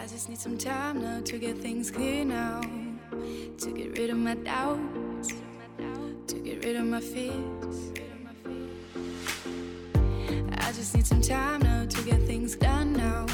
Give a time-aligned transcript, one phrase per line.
[0.00, 2.60] I just need some time now to get things clear now.
[3.58, 5.32] To get rid of my doubts,
[6.28, 7.92] to get rid of my fears.
[10.58, 13.26] I just need some time now to get things done now.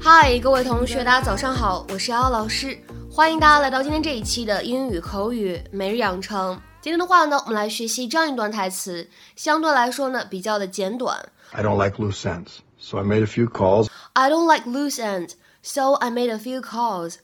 [0.00, 2.78] 嗨，各位同学，大家早上好，我是瑶瑶老师，
[3.10, 6.60] 欢迎大家来到今天这一期的英语口语每日养成。
[6.80, 11.18] 今天的话呢，我们来学习这样一段台词，相对来说呢比较的简短。
[11.52, 13.88] I don't like loose ends, so I made a few calls.
[14.12, 15.32] I don't like loose ends,
[15.64, 17.16] so I made a few calls.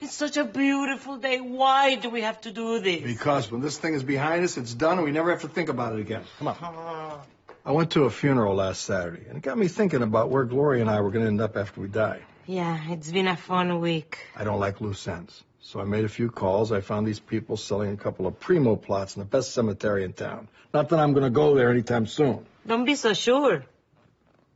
[0.00, 1.40] It's such a beautiful day.
[1.40, 3.02] Why do we have to do this?
[3.02, 5.68] Because when this thing is behind us, it's done, and we never have to think
[5.68, 6.24] about it again.
[6.40, 6.56] Come on.
[6.60, 7.20] Oh,
[7.64, 10.80] I went to a funeral last Saturday, and it got me thinking about where Gloria
[10.80, 12.22] and I were going to end up after we die.
[12.45, 14.17] yeah, it's been a fun week.
[14.35, 15.43] I don't like loose ends.
[15.59, 16.71] So I made a few calls.
[16.71, 20.13] I found these people selling a couple of primo plots in the best cemetery in
[20.13, 20.47] town.
[20.73, 22.45] Not that I'm going to go there anytime soon.
[22.65, 23.65] Don't be so sure.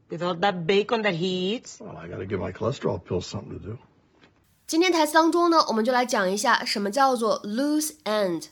[0.10, 1.80] With all that bacon that he eats.
[1.82, 3.78] Well, I got to give my cholesterol pills something to do.
[4.68, 8.46] 今天台词当中呢，我们就来讲一下什么叫做 loose end。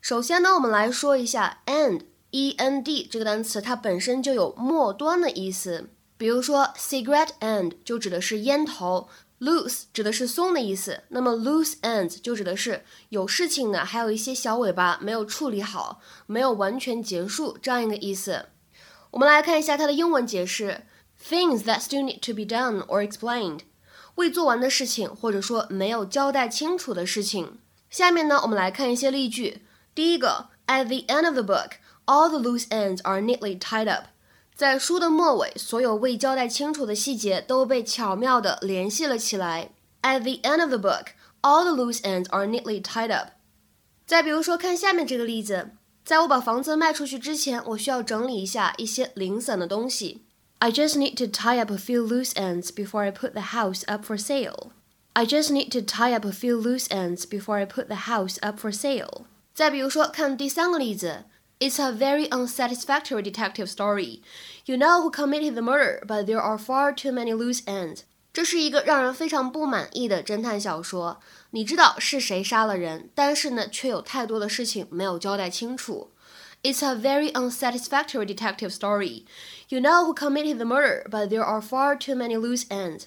[0.00, 5.90] 首先呢，我们来说一下 end e n d 这个单词，它本身就有末端的意思。
[6.22, 9.08] 比如说 cigarette end 就指的是烟头，
[9.40, 11.04] loose 指的是松的意思。
[11.10, 18.46] 那么 loose ends 就指的是有事情呢，还有一些小尾巴没有处理好，没有完全结束这样一个意思。
[19.12, 20.82] 我们来看一下它的英文解释：
[21.22, 23.60] things that still need to be done or explained。
[24.16, 27.58] 未做完的事情，或者说没有交代清楚的事情。
[27.88, 29.62] 下面呢，我们来看一些例句。
[29.94, 34.08] 第一个，At the end of the book, all the loose ends are neatly tied up。
[34.54, 39.70] 在书的末尾，所有未交代清楚的细节都被巧妙地联系了起来。
[40.02, 41.08] At the end of the book,
[41.42, 43.30] all the loose ends are neatly tied up。
[44.06, 45.70] 再比如说，看下面这个例子，
[46.04, 50.24] 在我把房子卖出去之前，我需要整理一下一些零散的东西。
[50.60, 54.04] I just need to tie up a few loose ends before I put the house up
[54.04, 54.70] for sale.
[55.12, 58.38] I just need to tie up a few loose ends before I put the house
[58.40, 59.26] up for sale.
[59.54, 61.24] 再比如说，看第三个例子
[61.62, 64.20] ，It's a very unsatisfactory detective story.
[64.64, 68.02] You know who committed the murder, but there are far too many loose ends.
[68.32, 71.20] 这是一个让人非常不满意的侦探小说。
[71.50, 76.12] 你知道是谁杀了人，但是呢，却有太多的事情没有交代清楚。
[76.62, 79.24] It's a very unsatisfactory detective story.
[79.68, 83.04] You know who committed the murder, but there are far too many loose ends.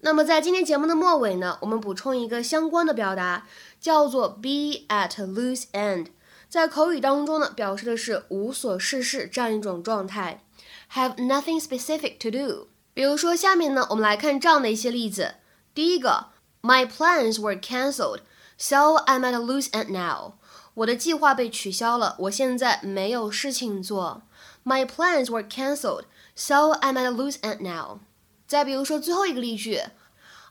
[0.00, 3.46] 那么在今天节目的末尾呢，我们补充一个相关的表达，
[3.80, 6.08] 叫做 be at loose end。
[6.52, 10.44] 在口语当中呢，表示的是无所事事这样一种状态，
[10.92, 12.68] have nothing specific to do。
[12.94, 15.34] 比如说下面呢，我们来看这样的一些例子。
[15.74, 16.26] 第一个，
[16.62, 18.20] My plans were cancelled,
[18.56, 20.32] so I'm at a loose end now.
[20.74, 24.22] 我的计划被取消了，我现在没有事情做。
[24.64, 26.04] My plans were cancelled,
[26.34, 28.00] so I'm at a loose end now.
[28.46, 29.80] 再比如说最后一个例句，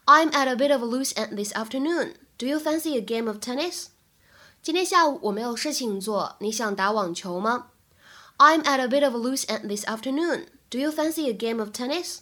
[0.05, 2.13] I'm at a bit of a loose end this afternoon.
[2.37, 3.87] Do you fancy a game of tennis?
[4.62, 7.66] 今天下午我没有事情做，你想打网球吗
[8.38, 10.44] ？I'm at a bit of a loose end this afternoon.
[10.70, 12.18] Do you fancy a game of tennis?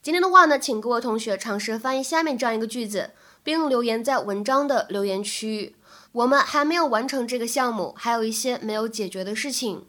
[0.00, 3.10] 今天的话呢，请各位同学尝试翻译下面这样一个句子，
[3.42, 5.74] 并留言在文章的留言区。
[6.12, 9.88] 我们还没有完成这个项目，还有一些没有解决的事情。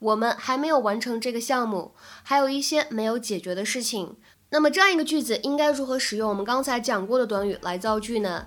[0.00, 1.94] 我们还没有完成这个项目，
[2.24, 4.16] 还有一些没有解决的事情。
[4.50, 8.46] 那么这样一个句子应该如何使用我们刚才讲过的短语来造句呢？